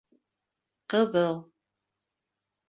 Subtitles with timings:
[0.93, 1.37] —Ҡыҙыл.